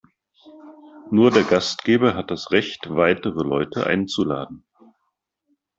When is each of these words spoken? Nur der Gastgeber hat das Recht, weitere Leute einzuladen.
Nur 1.11 1.29
der 1.29 1.43
Gastgeber 1.43 2.15
hat 2.15 2.31
das 2.31 2.49
Recht, 2.49 2.89
weitere 2.95 3.43
Leute 3.43 3.85
einzuladen. 3.85 4.65